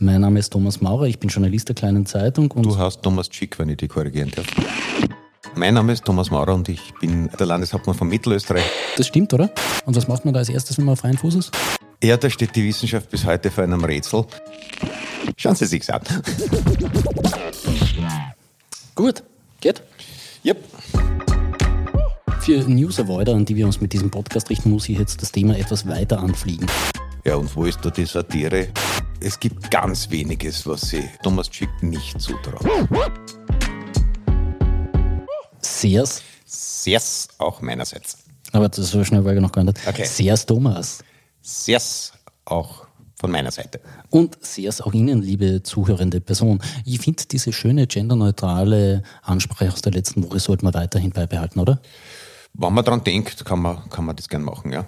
[0.00, 2.52] Mein Name ist Thomas Maurer, ich bin Journalist der Kleinen Zeitung.
[2.52, 4.46] Und du hast Thomas Schick, wenn ich dich korrigieren darf.
[5.56, 8.62] Mein Name ist Thomas Maurer und ich bin der Landeshauptmann von Mittelösterreich.
[8.96, 9.50] Das stimmt, oder?
[9.86, 11.50] Und was macht man da als erstes, wenn man auf freien Fuß ist?
[12.00, 14.24] Ja, da steht die Wissenschaft bis heute vor einem Rätsel.
[15.36, 16.02] Schauen Sie sich's an.
[18.94, 19.24] Gut,
[19.60, 19.82] geht?
[20.44, 20.58] Yep.
[22.38, 25.58] Für News-Avoider, an die wir uns mit diesem Podcast richten, muss ich jetzt das Thema
[25.58, 26.68] etwas weiter anfliegen.
[27.24, 28.68] Ja, und wo ist da die Satire?
[29.20, 32.64] Es gibt ganz weniges, was sie Thomas Schick nicht zutraut.
[35.60, 36.22] Sehrs?
[36.44, 38.18] Sehrs auch meinerseits.
[38.52, 39.78] Aber das so schnell war ich noch gar nicht.
[39.86, 40.04] Okay.
[40.04, 41.02] Sehrs Thomas.
[41.42, 42.12] Sehrs
[42.44, 42.86] auch
[43.16, 43.80] von meiner Seite.
[44.10, 46.62] Und Sehrs auch Ihnen, liebe zuhörende Person.
[46.84, 51.80] Ich finde, diese schöne genderneutrale Ansprache aus der letzten Woche sollte man weiterhin beibehalten, oder?
[52.54, 54.86] Wenn man daran denkt, kann man, kann man das gern machen, ja.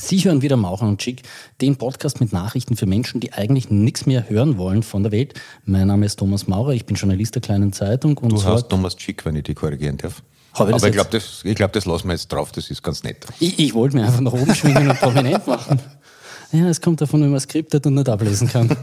[0.00, 1.22] Sie hören wieder Maucher und Schick,
[1.60, 5.34] den Podcast mit Nachrichten für Menschen, die eigentlich nichts mehr hören wollen von der Welt.
[5.64, 8.16] Mein Name ist Thomas Maurer, ich bin Journalist der Kleinen Zeitung.
[8.16, 10.22] Und du hast Thomas Schick, wenn ich dich korrigieren darf.
[10.52, 13.26] Aber ich glaube, das, glaub, das lassen wir jetzt drauf, das ist ganz nett.
[13.40, 15.80] Ich, ich wollte mir einfach nach oben schwingen und prominent machen.
[16.52, 18.74] Ja, es kommt davon, wenn man skriptet und nicht ablesen kann.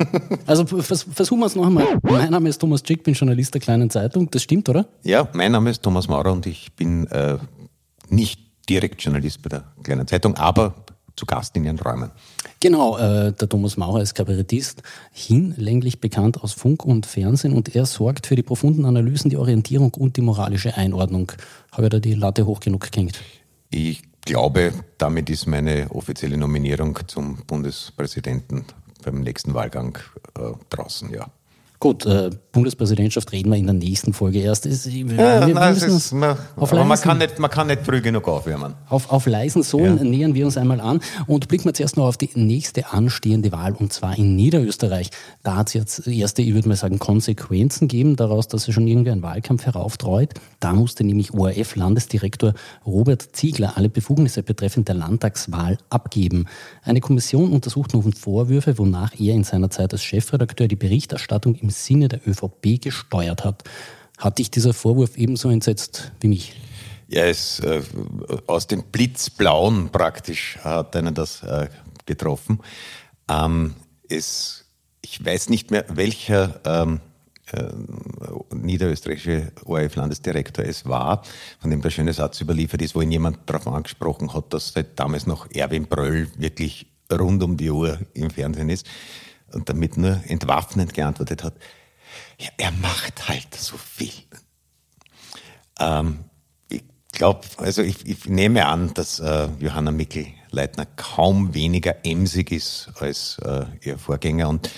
[0.45, 1.97] Also vers versuchen wir es noch einmal.
[2.03, 4.29] Mein Name ist Thomas Schick, bin Journalist der Kleinen Zeitung.
[4.29, 4.85] Das stimmt, oder?
[5.03, 7.37] Ja, mein Name ist Thomas Maurer und ich bin äh,
[8.09, 10.84] nicht direkt Journalist bei der Kleinen Zeitung, aber
[11.15, 12.11] zu Gast in ihren Räumen.
[12.59, 17.85] Genau, äh, der Thomas Maurer ist Kabarettist, hinlänglich bekannt aus Funk und Fernsehen und er
[17.85, 21.31] sorgt für die profunden Analysen, die Orientierung und die moralische Einordnung.
[21.71, 23.19] Habe ich da die Latte hoch genug gehängt?
[23.69, 28.65] Ich glaube, damit ist meine offizielle Nominierung zum Bundespräsidenten
[29.03, 29.97] beim nächsten Wahlgang
[30.37, 31.27] äh, draußen, ja.
[31.85, 34.65] Gut, äh, Bundespräsidentschaft reden wir in der nächsten Folge erst.
[34.65, 38.01] Es, wir, ja, wir nein, ist, man, aber man kann, nicht, man kann nicht früh
[38.01, 38.73] genug aufwärmen.
[38.89, 40.03] Auf, auf leisen Sohlen ja.
[40.03, 43.73] nähern wir uns einmal an und blicken wir zuerst noch auf die nächste anstehende Wahl
[43.73, 45.11] und zwar in Niederösterreich.
[45.43, 48.87] Da hat es jetzt erste, ich würde mal sagen, Konsequenzen geben daraus, dass sich schon
[48.87, 50.33] irgendwie ein Wahlkampf herauftreut.
[50.59, 56.47] Da musste nämlich ORF-Landesdirektor Robert Ziegler alle Befugnisse betreffend der Landtagswahl abgeben.
[56.81, 61.74] Eine Kommission untersucht nun Vorwürfe, wonach er in seiner Zeit als Chefredakteur die Berichterstattung im
[61.75, 63.63] Sinne der ÖVP gesteuert hat.
[64.17, 66.53] Hat dich dieser Vorwurf ebenso entsetzt wie mich?
[67.07, 67.83] Ja, es, äh,
[68.47, 71.67] aus dem Blitzblauen praktisch hat einen das äh,
[72.05, 72.59] getroffen.
[73.29, 73.75] Ähm,
[74.09, 74.65] es,
[75.01, 76.99] ich weiß nicht mehr, welcher ähm,
[77.51, 77.65] äh,
[78.55, 81.23] niederösterreichische ORF-Landesdirektor es war,
[81.59, 84.99] von dem der schöne Satz überliefert ist, wo ihn jemand darauf angesprochen hat, dass seit
[84.99, 88.87] damals noch Erwin Bröll wirklich rund um die Uhr im Fernsehen ist
[89.55, 91.53] und damit nur entwaffnend geantwortet hat,
[92.39, 94.11] ja, er macht halt so viel.
[95.79, 96.25] Ähm,
[96.69, 102.91] ich glaube, also ich, ich, nehme an, dass äh, Johanna Mikl-Leitner kaum weniger emsig ist
[102.99, 104.49] als äh, ihr Vorgänger.
[104.49, 104.69] Und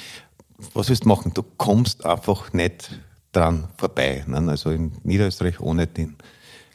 [0.73, 1.33] was willst du machen?
[1.33, 2.91] Du kommst einfach nicht
[3.31, 4.23] dran vorbei.
[4.27, 4.37] Ne?
[4.49, 6.17] Also in Niederösterreich ohne den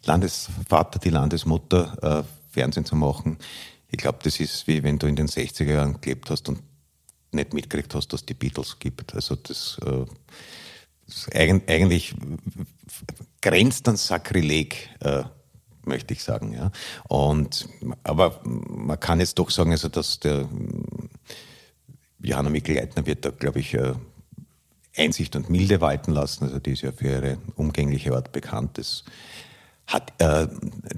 [0.05, 3.39] Landesvater, die Landesmutter äh, Fernsehen zu machen.
[3.91, 6.61] Ich glaube, das ist wie wenn du in den 60er Jahren gelebt hast und
[7.33, 9.15] nicht mitgekriegt hast, dass die Beatles gibt.
[9.15, 10.05] Also das, äh,
[11.07, 12.15] das eigentlich
[13.41, 15.25] grenzt an Sakrileg, äh,
[15.85, 16.53] möchte ich sagen.
[16.53, 16.71] Ja.
[17.09, 17.69] Und,
[18.05, 20.49] aber man kann jetzt doch sagen, also dass der
[22.23, 23.95] Johanna Mikl-Leitner wird da, glaube ich, äh,
[24.97, 26.45] Einsicht und Milde walten lassen.
[26.45, 28.79] Also die ist ja für ihre umgängliche Art bekannt.
[28.79, 29.05] Das
[29.87, 30.47] hat äh,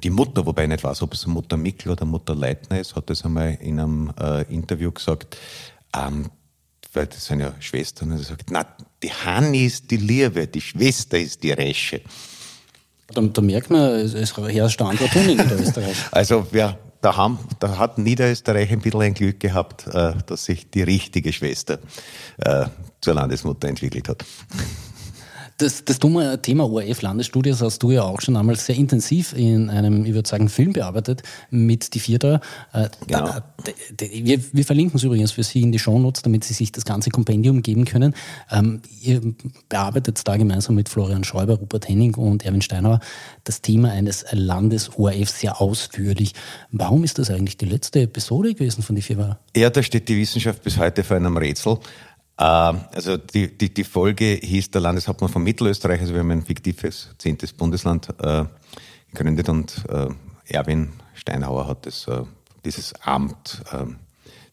[0.03, 3.09] die Mutter, wobei ich nicht weiß, ob es Mutter Mikl oder Mutter Leitner ist, hat
[3.09, 5.37] das einmal in einem äh, Interview gesagt,
[5.95, 6.31] ähm,
[6.93, 8.67] weil das sind ja Schwestern, und er sagt, na,
[9.03, 12.01] die Hanni ist die Liebe, die Schwester ist die Resche.
[13.09, 15.97] Da, da merkt man, es, es herrscht ein anderer Ton in Niederösterreich.
[16.11, 20.71] Also, ja, da, haben, da hat Niederösterreich ein bisschen ein Glück gehabt, äh, dass sich
[20.71, 21.79] die richtige Schwester
[22.39, 22.67] äh,
[23.01, 24.25] zur Landesmutter entwickelt hat.
[25.59, 30.05] Das, das dumme Thema ORF-Landesstudios hast du ja auch schon einmal sehr intensiv in einem,
[30.05, 32.41] ich würde sagen, Film bearbeitet mit die Vierter.
[32.73, 33.37] Äh, genau.
[33.99, 37.11] wir, wir, verlinken es übrigens für Sie in die Shownotes, damit Sie sich das ganze
[37.11, 38.15] Kompendium geben können.
[38.51, 39.21] Ähm, ihr
[39.69, 42.99] bearbeitet da gemeinsam mit Florian Schäuber, Rupert Henning und Erwin Steinauer
[43.45, 46.33] das Thema eines Landes-ORF sehr ausführlich.
[46.73, 49.39] Warum ist das eigentlich die letzte Episode gewesen von die Vierter?
[49.57, 51.79] Ja, da steht die Wissenschaft bis heute vor einem Rätsel.
[52.39, 56.45] Ähm, also die, die, die Folge hieß der Landeshauptmann von Mittelösterreich, also wir haben ein
[56.45, 58.45] fiktives zehntes Bundesland äh,
[59.13, 60.09] gegründet und äh,
[60.47, 62.23] Erwin Steinhauer hat das, äh,
[62.65, 63.85] dieses Amt äh,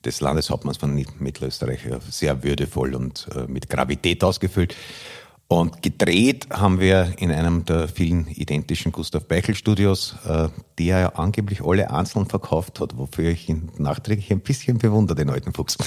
[0.05, 4.75] des Landeshauptmanns von Mittelösterreich äh, sehr würdevoll und äh, mit Gravität ausgefüllt.
[5.47, 10.15] Und gedreht haben wir in einem der vielen identischen Gustav Beichel Studios,
[10.79, 15.17] die er ja angeblich alle einzeln verkauft hat, wofür ich ihn nachträglich ein bisschen bewundere,
[15.17, 15.77] den alten Fuchs.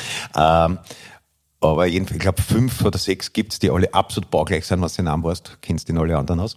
[1.65, 4.97] Aber jedenfalls, ich glaube, fünf oder sechs gibt es, die alle absolut baugleich sind, was
[4.97, 6.57] du Namen weißt, kennst den alle anderen aus.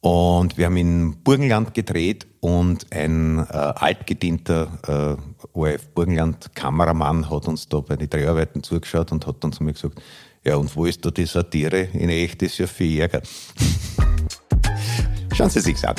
[0.00, 7.48] Und wir haben in Burgenland gedreht und ein äh, altgedienter äh, ORF Burgenland Kameramann hat
[7.48, 10.00] uns da bei den Dreharbeiten zugeschaut und hat dann zu mir gesagt,
[10.42, 11.88] ja und wo ist da die Satire?
[11.92, 13.20] In echt ist ja viel Ärger.
[15.34, 15.96] Schauen Sie sich's an.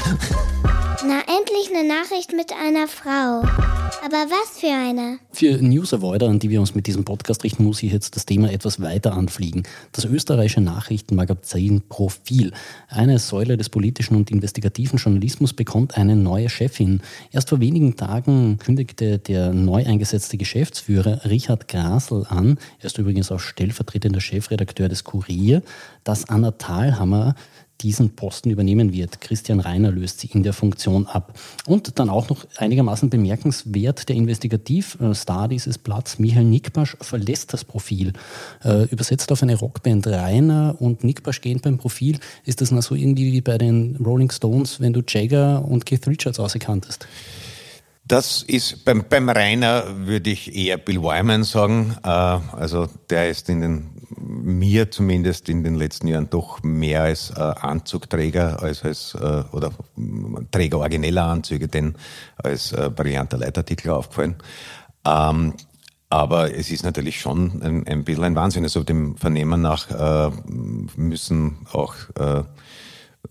[1.07, 1.21] Na,
[1.61, 3.41] endlich eine Nachricht mit einer Frau.
[4.03, 5.19] Aber was für eine?
[5.31, 8.51] Für News-Avoider, an die wir uns mit diesem Podcast richten, muss ich jetzt das Thema
[8.51, 9.63] etwas weiter anfliegen.
[9.91, 12.51] Das österreichische Nachrichtenmagazin Profil,
[12.87, 17.01] eine Säule des politischen und investigativen Journalismus, bekommt eine neue Chefin.
[17.31, 23.31] Erst vor wenigen Tagen kündigte der neu eingesetzte Geschäftsführer Richard Grasl an, er ist übrigens
[23.31, 25.61] auch stellvertretender Chefredakteur des Kurier,
[26.03, 27.35] dass Anna Thalhammer
[27.81, 29.21] diesen Posten übernehmen wird.
[29.21, 31.37] Christian Reiner löst sie in der Funktion ab.
[31.65, 38.13] Und dann auch noch einigermaßen bemerkenswert, der Investigativstar dieses Platz, Michael Nickbasch, verlässt das Profil.
[38.63, 42.19] Äh, übersetzt auf eine Rockband Reiner und Nickbasch gehen beim Profil.
[42.45, 46.07] Ist das noch so irgendwie wie bei den Rolling Stones, wenn du Jagger und Keith
[46.07, 47.07] Richards ausgekanntest?
[48.11, 51.95] Das ist beim, beim Rainer würde ich eher Bill Wyman sagen.
[52.03, 57.31] Äh, also der ist in den mir zumindest in den letzten Jahren doch mehr als
[57.31, 59.71] äh, Anzugträger als als äh, oder
[60.51, 61.95] Träger origineller Anzüge denn
[62.37, 64.35] als äh, brillanter Leitartikel aufgefallen.
[65.05, 65.53] Ähm,
[66.09, 68.63] aber es ist natürlich schon ein, ein bisschen ein Wahnsinn.
[68.63, 70.31] Also dem Vernehmen nach äh,
[70.97, 72.43] müssen auch äh,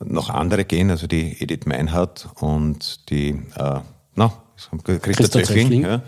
[0.02, 3.80] noch andere gehen, also die Edith Meinhardt und die äh,
[4.14, 6.02] na, Christa, Christa Zöchling, ja,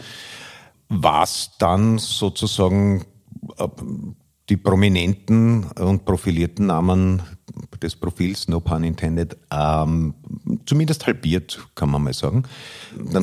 [0.88, 3.04] was dann sozusagen
[3.58, 3.68] äh,
[4.48, 7.22] die prominenten und profilierten Namen
[7.82, 10.14] des Profils, no pun intended, ähm,
[10.66, 12.44] zumindest halbiert, kann man mal sagen.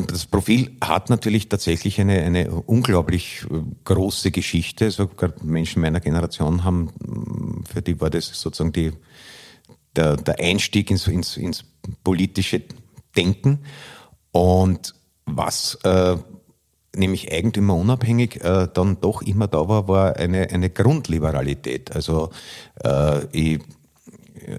[0.07, 4.91] Das Profil hat natürlich tatsächlich eine, eine unglaublich äh, große Geschichte.
[4.91, 8.91] Sogar Menschen meiner Generation haben, für die war das sozusagen die,
[9.95, 11.65] der, der Einstieg ins, ins, ins
[12.03, 12.63] politische
[13.15, 13.59] Denken.
[14.31, 14.93] Und
[15.25, 16.17] was äh,
[16.95, 21.95] nämlich eigentümerunabhängig äh, dann doch immer da war, war eine, eine Grundliberalität.
[21.95, 22.29] Also
[22.83, 23.59] äh, ich,
[24.45, 24.57] äh,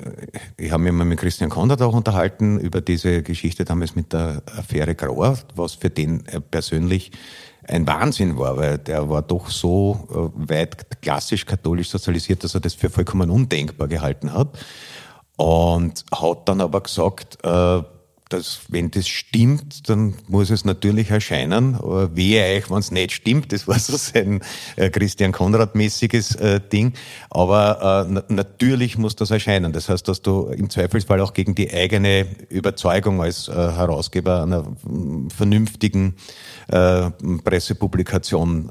[0.57, 4.43] ich habe mich mal mit Christian Konrad auch unterhalten über diese Geschichte damals mit der
[4.57, 7.13] Affäre Grauer, was für den äh, persönlich
[7.69, 12.61] ein Wahnsinn war, weil der war doch so äh, weit klassisch katholisch sozialisiert, dass er
[12.61, 14.59] das für vollkommen undenkbar gehalten hat.
[15.37, 17.83] Und hat dann aber gesagt, äh,
[18.33, 21.75] dass, wenn das stimmt, dann muss es natürlich erscheinen.
[21.75, 23.53] Aber wehe euch, wenn es nicht stimmt.
[23.53, 24.41] Das war so sein
[24.77, 26.95] äh, Christian Konrad-mäßiges äh, Ding.
[27.29, 29.73] Aber äh, natürlich muss das erscheinen.
[29.73, 34.65] Das heißt, dass du im Zweifelsfall auch gegen die eigene Überzeugung als äh, Herausgeber einer
[35.37, 36.15] vernünftigen
[36.69, 37.11] äh,
[37.45, 38.71] Pressepublikation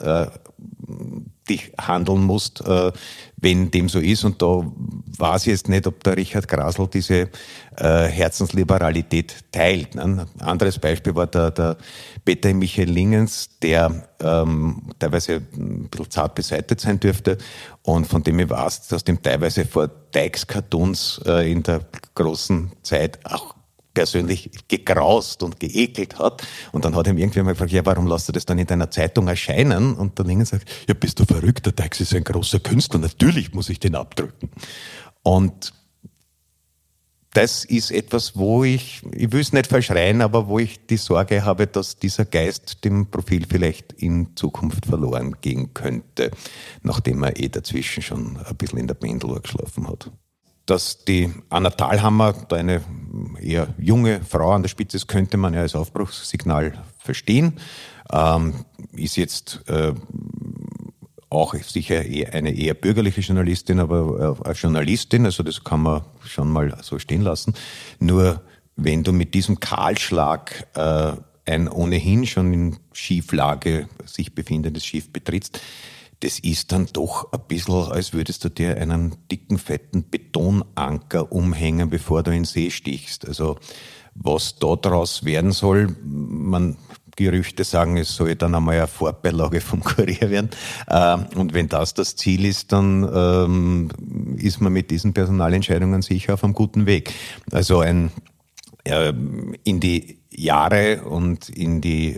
[1.49, 2.91] dich handeln musst, äh,
[3.37, 4.23] wenn dem so ist.
[4.23, 4.63] Und da
[5.17, 7.29] weiß ich jetzt nicht, ob der Richard Grasl diese
[7.77, 9.95] äh, Herzensliberalität teilt.
[9.95, 10.03] Ne?
[10.03, 11.77] Ein anderes Beispiel war der, der
[12.25, 17.37] Peter Michael Lingens, der ähm, teilweise ein bisschen zart beseitigt sein dürfte
[17.83, 21.81] und von dem ich weiß, dass dem teilweise vor Dykes-Cartoons äh, in der
[22.15, 23.55] großen Zeit auch
[23.93, 26.45] persönlich gegraust und geekelt hat.
[26.71, 28.91] Und dann hat ihm irgendwer mal gefragt, ja, warum lässt du das dann in deiner
[28.91, 29.95] Zeitung erscheinen?
[29.95, 33.53] Und der Lingen sagt, ja, bist du verrückt, der Teix ist ein großer Künstler, natürlich
[33.53, 34.49] muss ich den abdrücken.
[35.23, 35.73] Und
[37.33, 41.45] das ist etwas, wo ich, ich will es nicht verschreien, aber wo ich die Sorge
[41.45, 46.31] habe, dass dieser Geist dem Profil vielleicht in Zukunft verloren gehen könnte,
[46.81, 50.11] nachdem er eh dazwischen schon ein bisschen in der Pendeluhr geschlafen hat
[50.69, 52.81] dass die Anna Thalhammer, da eine
[53.41, 57.53] eher junge Frau an der Spitze ist, könnte man ja als Aufbruchssignal verstehen.
[58.11, 59.93] Ähm, ist jetzt äh,
[61.29, 61.99] auch sicher
[62.31, 67.21] eine eher bürgerliche Journalistin, aber als Journalistin, also das kann man schon mal so stehen
[67.21, 67.53] lassen.
[67.99, 68.41] Nur
[68.75, 71.13] wenn du mit diesem Kahlschlag äh,
[71.45, 75.59] ein ohnehin schon in Schieflage sich befindendes Schiff betrittst,
[76.21, 81.89] das ist dann doch ein bisschen, als würdest du dir einen dicken, fetten Betonanker umhängen,
[81.89, 83.27] bevor du in den See stichst.
[83.27, 83.57] Also
[84.15, 86.75] was da draus werden soll, man
[87.15, 90.49] Gerüchte sagen, es soll dann einmal eine Vorbeilage vom Kurier werden.
[90.89, 93.89] Ähm, und wenn das das Ziel ist, dann ähm,
[94.37, 97.13] ist man mit diesen Personalentscheidungen sicher auf einem guten Weg.
[97.51, 98.11] Also ein
[98.85, 102.15] ähm, in die Jahre und in die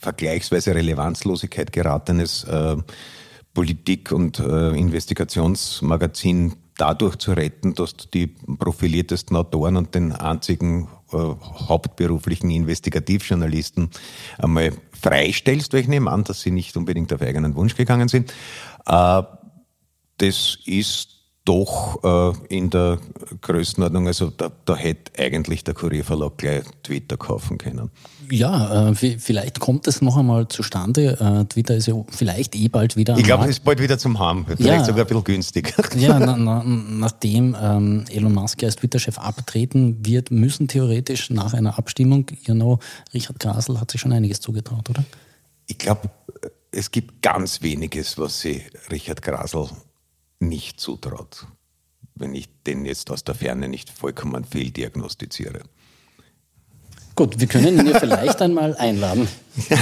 [0.00, 2.76] vergleichsweise Relevanzlosigkeit geratenes äh,
[3.54, 10.88] Politik- und äh, Investigationsmagazin dadurch zu retten, dass du die profiliertesten Autoren und den einzigen
[11.12, 13.90] äh, hauptberuflichen Investigativjournalisten
[14.38, 18.32] einmal freistellst, weil ich nehme an, dass sie nicht unbedingt auf eigenen Wunsch gegangen sind.
[18.86, 19.22] Äh,
[20.18, 21.19] das ist
[21.50, 21.98] doch
[22.48, 23.00] äh, in der
[23.40, 27.90] Größenordnung, also da, da hätte eigentlich der Kurierverlag gleich Twitter kaufen können.
[28.30, 31.18] Ja, äh, vielleicht kommt es noch einmal zustande.
[31.18, 33.18] Äh, Twitter ist ja vielleicht eh bald wieder.
[33.18, 35.74] Ich glaube, es ist bald wieder zum Haben, vielleicht ja, sogar ein bisschen günstig.
[35.96, 41.76] Ja, na, na, nachdem ähm, Elon Musk als Twitter-Chef abtreten wird, müssen theoretisch nach einer
[41.76, 42.78] Abstimmung, you know,
[43.12, 45.02] Richard Grasel hat sich schon einiges zugetraut, oder?
[45.66, 46.10] Ich glaube,
[46.70, 49.68] es gibt ganz weniges, was sie Richard Grasel
[50.40, 51.46] nicht zutraut,
[52.14, 55.62] wenn ich den jetzt aus der Ferne nicht vollkommen fehldiagnostiziere.
[57.14, 59.28] Gut, wir können ihn ja vielleicht einmal einladen.
[59.68, 59.78] ja,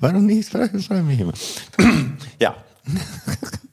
[0.00, 0.52] warum nicht?
[2.40, 2.56] Ja,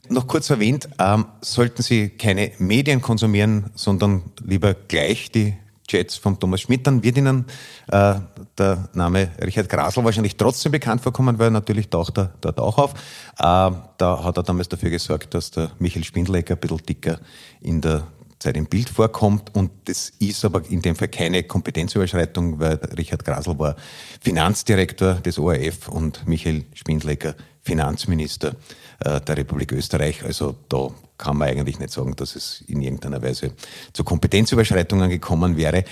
[0.09, 5.55] noch kurz erwähnt, ähm, sollten Sie keine Medien konsumieren, sondern lieber gleich die
[5.89, 7.45] Jets von Thomas Schmidt, dann wird Ihnen
[7.91, 8.15] äh,
[8.57, 12.93] der Name Richard Grasl wahrscheinlich trotzdem bekannt vorkommen, weil natürlich taucht er dort auch auf.
[12.93, 17.19] Äh, da hat er damals dafür gesorgt, dass der Michael Spindlecker ein bisschen dicker
[17.61, 18.07] in der
[18.39, 19.55] Zeit im Bild vorkommt.
[19.55, 23.75] Und das ist aber in dem Fall keine Kompetenzüberschreitung, weil Richard Grasl war
[24.21, 28.55] Finanzdirektor des ORF und Michael Spindlecker Finanzminister
[28.99, 30.23] der Republik Österreich.
[30.23, 33.53] Also da kann man eigentlich nicht sagen, dass es in irgendeiner Weise
[33.93, 35.83] zu Kompetenzüberschreitungen gekommen wäre.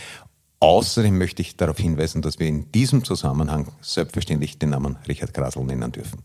[0.59, 5.63] Außerdem möchte ich darauf hinweisen, dass wir in diesem Zusammenhang selbstverständlich den Namen Richard Grasl
[5.63, 6.19] nennen dürfen.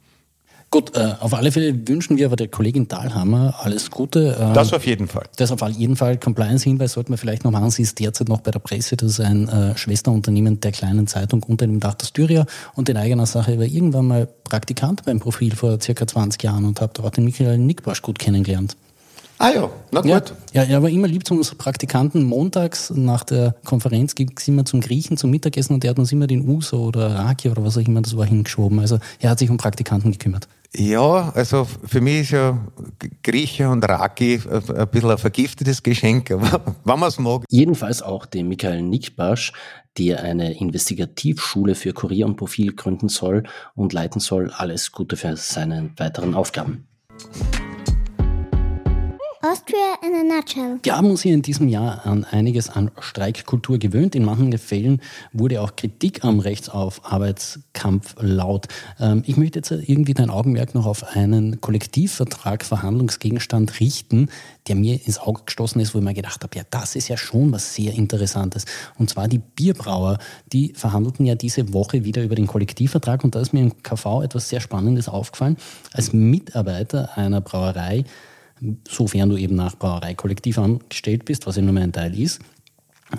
[0.71, 4.37] Gut, äh, auf alle Fälle wünschen wir aber der Kollegin Dahlhammer alles Gute.
[4.39, 5.25] Ähm, das auf jeden Fall.
[5.37, 6.19] Das auf jeden Fall.
[6.19, 7.71] Compliance-Hinweis sollten wir vielleicht noch machen.
[7.71, 8.97] Sie ist derzeit noch bei der Presse.
[8.97, 12.47] Das ist ein äh, Schwesterunternehmen der kleinen Zeitung unter dem Dach der Styria.
[12.75, 16.81] Und in eigener Sache war irgendwann mal Praktikant beim Profil vor circa 20 Jahren und
[16.81, 18.77] habe dort den Michael Nickbarsch gut kennengelernt.
[19.39, 20.35] Ah ja, na gut.
[20.53, 22.25] Ja, ja, er war immer lieb zu unseren Praktikanten.
[22.25, 26.11] Montags nach der Konferenz ging es immer zum Griechen, zum Mittagessen und er hat uns
[26.11, 28.79] immer den Uso oder Raki oder was auch immer das war hingeschoben.
[28.79, 30.49] Also er hat sich um Praktikanten gekümmert.
[30.75, 32.67] Ja, also für mich ist ja
[33.23, 37.45] Grieche und Raki ein bisschen ein vergiftetes Geschenk, aber wenn man es mag.
[37.49, 39.53] Jedenfalls auch dem Michael Nickbasch,
[39.99, 43.45] der eine Investigativschule für Kurier und Profil gründen soll
[43.75, 44.51] und leiten soll.
[44.51, 46.87] Alles Gute für seine weiteren Aufgaben.
[49.47, 50.81] Austria in a nutshell.
[50.83, 54.17] Wir haben uns hier in diesem Jahr an einiges an Streikkultur gewöhnt.
[54.17, 55.01] In manchen Fällen
[55.33, 58.67] wurde auch Kritik am Rechtsauf-Arbeitskampf laut.
[58.99, 64.31] Ähm, ich möchte jetzt irgendwie dein Augenmerk noch auf einen Kollektivvertrag, Verhandlungsgegenstand richten,
[64.67, 67.17] der mir ins Auge gestoßen ist, wo ich mir gedacht habe, ja, das ist ja
[67.17, 68.65] schon was sehr Interessantes.
[68.99, 70.19] Und zwar die Bierbrauer,
[70.53, 74.23] die verhandelten ja diese Woche wieder über den Kollektivvertrag und da ist mir im KV
[74.25, 75.57] etwas sehr Spannendes aufgefallen.
[75.93, 78.05] Als Mitarbeiter einer Brauerei
[78.89, 82.41] sofern du eben nach Brauereikollektiv angestellt bist, was ja nur mehr ein Teil ist,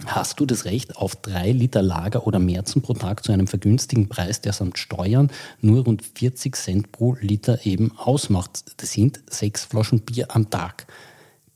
[0.06, 4.10] hast du das Recht auf drei Liter Lager oder Märzen pro Tag zu einem vergünstigten
[4.10, 8.66] Preis, der samt Steuern nur rund 40 Cent pro Liter eben ausmacht.
[8.78, 10.88] Das sind sechs Flaschen Bier am Tag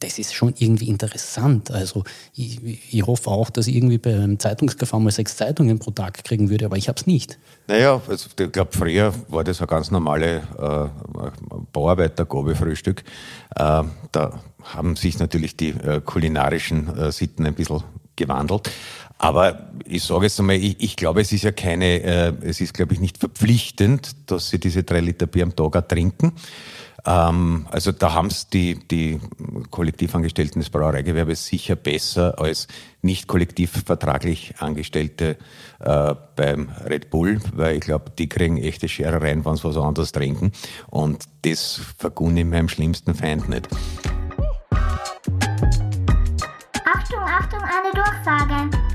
[0.01, 1.72] das ist schon irgendwie interessant.
[1.72, 2.03] Also
[2.36, 2.60] ich,
[2.93, 6.65] ich hoffe auch, dass ich irgendwie beim Zeitungskauf mal sechs Zeitungen pro Tag kriegen würde,
[6.65, 7.38] aber ich habe es nicht.
[7.67, 13.03] Naja, also ich glaube, früher war das ein ganz normale äh, Bauarbeitergabefrühstück.
[13.55, 17.84] Äh, da haben sich natürlich die äh, kulinarischen äh, Sitten ein bisschen
[18.15, 18.70] gewandelt.
[19.17, 22.74] Aber ich sage jetzt einmal, ich, ich glaube, es ist ja keine, äh, es ist,
[22.74, 26.34] glaube ich, nicht verpflichtend, dass sie diese drei Liter Bier am Tag trinken.
[27.05, 29.20] Ähm, also da haben es die, die
[29.70, 32.67] Kollektivangestellten des Brauereigewerbes sicher besser als
[33.01, 35.38] nicht kollektivvertraglich Angestellte
[35.79, 40.12] äh, beim Red Bull, weil ich glaube, die kriegen echte Scherereien, wenn sie was anderes
[40.12, 40.51] trinken.
[40.89, 43.67] Und das vergunne ich meinem schlimmsten Feind nicht.
[46.86, 48.91] Achtung, Achtung, eine Durchsage.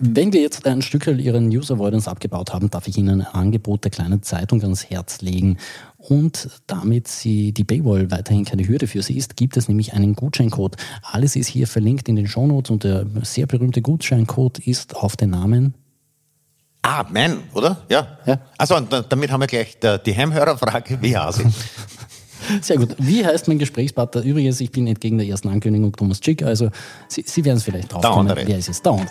[0.00, 3.82] Wenn wir jetzt ein Stück Ihren News Avoidance abgebaut haben, darf ich Ihnen ein Angebot
[3.82, 5.58] der kleinen Zeitung ans Herz legen.
[5.98, 10.14] Und damit sie die Paywall weiterhin keine Hürde für Sie ist, gibt es nämlich einen
[10.14, 10.76] Gutscheincode.
[11.02, 15.30] Alles ist hier verlinkt in den Shownotes und der sehr berühmte Gutscheincode ist auf den
[15.30, 15.74] Namen
[16.82, 17.84] Ah, mein, oder?
[17.90, 18.18] Ja.
[18.24, 18.38] ja.
[18.56, 21.42] Also damit haben wir gleich die Heimhörerfrage, wie heißt
[22.62, 22.94] Sehr gut.
[22.98, 24.22] Wie heißt mein Gesprächspartner?
[24.22, 26.70] Übrigens, ich bin entgegen der ersten Ankündigung Thomas Chick, also
[27.08, 28.32] Sie, Sie werden es vielleicht drauf kommen.
[28.34, 28.80] Wer ist es?
[28.80, 29.10] Der andere.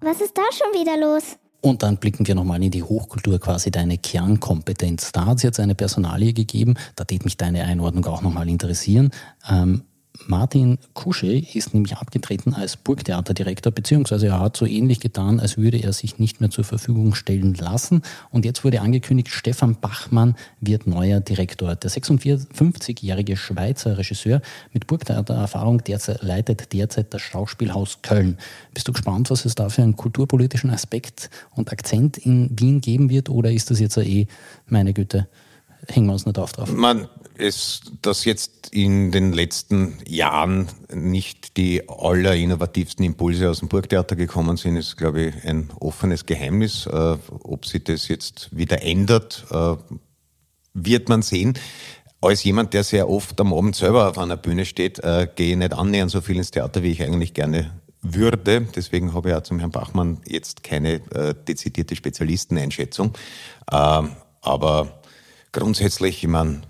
[0.00, 1.38] Was ist da schon wieder los?
[1.62, 5.12] Und dann blicken wir nochmal in die Hochkultur, quasi deine Kernkompetenz.
[5.12, 9.12] Da hat es jetzt eine Personalie gegeben, da tät mich deine Einordnung auch nochmal interessieren.
[9.48, 9.84] Ähm,
[10.26, 15.78] Martin Kusche ist nämlich abgetreten als Burgtheaterdirektor, beziehungsweise er hat so ähnlich getan, als würde
[15.78, 18.02] er sich nicht mehr zur Verfügung stellen lassen.
[18.30, 21.74] Und jetzt wurde angekündigt, Stefan Bachmann wird neuer Direktor.
[21.76, 24.42] Der 56-jährige Schweizer Regisseur
[24.72, 28.38] mit Burgtheatererfahrung derzeit, leitet derzeit das Schauspielhaus Köln.
[28.74, 33.10] Bist du gespannt, was es da für einen kulturpolitischen Aspekt und Akzent in Wien geben
[33.10, 33.28] wird?
[33.28, 34.26] Oder ist das jetzt eh,
[34.66, 35.26] meine Güte,
[35.88, 36.72] hängen wir uns nicht auf drauf?
[36.72, 44.16] Man, es, dass jetzt in den letzten Jahren nicht die allerinnovativsten Impulse aus dem Burgtheater
[44.16, 46.86] gekommen sind, ist, glaube ich, ein offenes Geheimnis.
[46.86, 49.76] Äh, ob sich das jetzt wieder ändert, äh,
[50.74, 51.58] wird man sehen.
[52.20, 55.56] Als jemand, der sehr oft am Abend selber auf einer Bühne steht, äh, gehe ich
[55.56, 58.66] nicht annähernd so viel ins Theater, wie ich eigentlich gerne würde.
[58.74, 63.12] Deswegen habe ich auch zum Herrn Bachmann jetzt keine äh, dezidierte Spezialisteneinschätzung.
[63.70, 65.02] Ähm, aber
[65.52, 66.62] grundsätzlich, ich meine,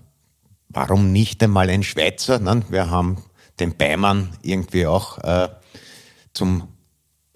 [0.73, 2.39] warum nicht einmal ein Schweizer?
[2.39, 2.63] Ne?
[2.69, 3.19] Wir haben
[3.61, 5.49] den Beimann irgendwie auch äh,
[6.33, 6.69] zum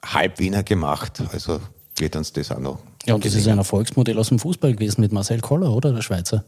[0.04, 1.22] Halbwiener gemacht.
[1.32, 1.60] Also
[1.98, 2.78] wird uns das auch noch.
[3.04, 5.92] Ja, und das ist ein Erfolgsmodell aus dem Fußball gewesen mit Marcel Koller, oder?
[5.92, 6.44] Der Schweizer.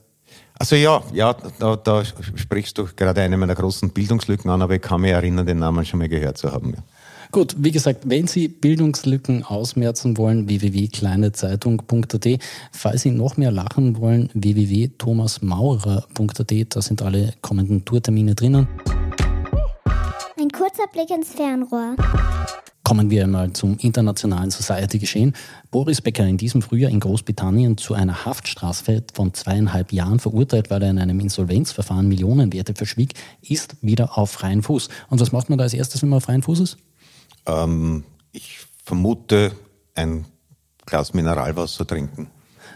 [0.59, 4.83] Also ja, ja, da, da sprichst du gerade eine meiner großen Bildungslücken an, aber ich
[4.83, 6.75] kann mich erinnern, den Namen schon mal gehört zu haben.
[6.75, 6.83] Ja.
[7.31, 12.27] Gut, wie gesagt, wenn Sie Bildungslücken ausmerzen wollen, www.kleinezeitung.at.
[12.73, 16.53] Falls Sie noch mehr lachen wollen, www.thomasmaurer.at.
[16.71, 18.67] Da sind alle kommenden Tourtermine drinnen.
[20.41, 21.97] Ein kurzer Blick ins Fernrohr.
[22.83, 25.35] Kommen wir einmal zum internationalen Society-Geschehen.
[25.71, 30.83] Boris Becker in diesem Frühjahr in Großbritannien zu einer Haftstrafe von zweieinhalb Jahren verurteilt, weil
[30.83, 34.89] er in einem Insolvenzverfahren Millionenwerte verschwieg, ist wieder auf freien Fuß.
[35.11, 36.79] Und was macht man da als erstes, wenn man auf freien Fuß ist?
[37.49, 39.53] Ähm, ich vermute,
[39.95, 40.27] ein
[40.87, 42.31] Glas Mineralwasser trinken.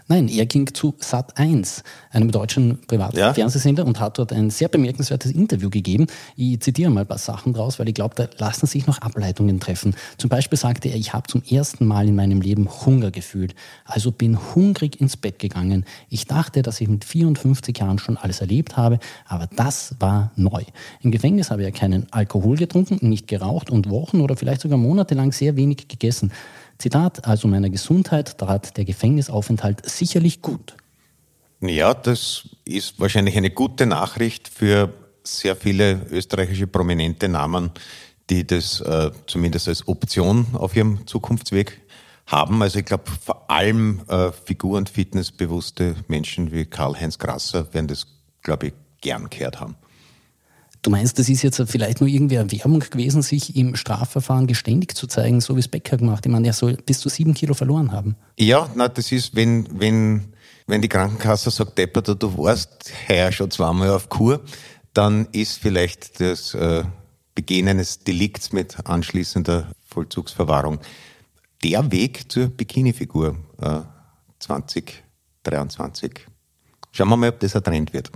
[0.07, 1.81] Nein, er ging zu Sat1,
[2.11, 3.87] einem deutschen Privatfernsehsender, ja?
[3.87, 6.07] und hat dort ein sehr bemerkenswertes Interview gegeben.
[6.35, 9.59] Ich zitiere mal ein paar Sachen draus, weil ich glaube, da lassen sich noch Ableitungen
[9.61, 9.95] treffen.
[10.17, 13.55] Zum Beispiel sagte er, ich habe zum ersten Mal in meinem Leben Hunger gefühlt,
[13.85, 15.85] also bin hungrig ins Bett gegangen.
[16.09, 20.63] Ich dachte, dass ich mit 54 Jahren schon alles erlebt habe, aber das war neu.
[21.01, 25.31] Im Gefängnis habe er keinen Alkohol getrunken, nicht geraucht und Wochen oder vielleicht sogar monatelang
[25.31, 26.31] sehr wenig gegessen.
[26.77, 30.75] Zitat, also meiner Gesundheit tat der Gefängnisaufenthalt sicherlich gut.
[31.61, 34.91] Ja, das ist wahrscheinlich eine gute Nachricht für
[35.23, 37.71] sehr viele österreichische prominente Namen,
[38.29, 41.81] die das äh, zumindest als Option auf ihrem Zukunftsweg
[42.25, 42.61] haben.
[42.61, 48.07] Also ich glaube, vor allem äh, figur- und fitnessbewusste Menschen wie Karl-Heinz Grasser werden das,
[48.41, 49.75] glaube ich, gern gehört haben.
[50.83, 54.95] Du meinst, das ist jetzt vielleicht nur irgendwie eine Werbung gewesen, sich im Strafverfahren geständig
[54.95, 56.25] zu zeigen, so wie es Becker gemacht.
[56.25, 58.17] Ich meine, er soll bis zu sieben Kilo verloren haben.
[58.37, 60.33] Ja, na, das ist, wenn, wenn,
[60.67, 64.41] wenn die Krankenkasse sagt, Deppert, du warst heuer schon zweimal auf Kur,
[64.93, 66.83] dann ist vielleicht das äh,
[67.33, 70.79] Begehen eines Delikts mit anschließender Vollzugsverwahrung
[71.63, 73.79] der Weg zur Bikini-Figur äh,
[74.39, 76.27] 2023.
[76.91, 78.11] Schauen wir mal, ob das ein Trend wird.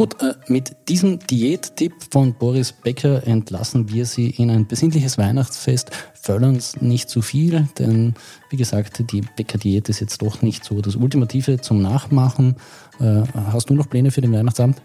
[0.00, 5.90] Gut, äh, mit diesem Diättipp von Boris Becker entlassen wir Sie in ein besinnliches Weihnachtsfest.
[6.14, 8.14] Fördern uns nicht zu viel, denn
[8.48, 12.56] wie gesagt, die Becker-Diät ist jetzt doch nicht so das Ultimative zum Nachmachen.
[12.98, 14.80] Äh, hast du noch Pläne für den Weihnachtsabend?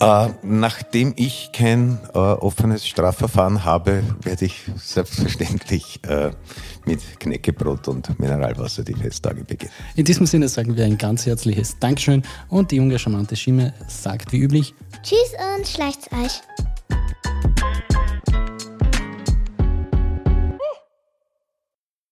[0.00, 6.30] Äh, nachdem ich kein äh, offenes Strafverfahren habe, werde ich selbstverständlich äh,
[6.84, 9.72] mit Knäckebrot und Mineralwasser die Festtage beginnen.
[9.94, 14.32] In diesem Sinne sagen wir ein ganz herzliches Dankeschön und die junge charmante Schimme sagt
[14.32, 16.40] wie üblich Tschüss und schleicht's euch.